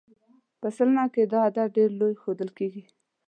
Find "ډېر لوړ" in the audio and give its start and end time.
1.77-2.13